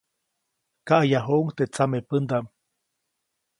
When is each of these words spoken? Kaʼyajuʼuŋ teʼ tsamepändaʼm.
Kaʼyajuʼuŋ 0.87 1.45
teʼ 1.55 1.67
tsamepändaʼm. 1.73 2.45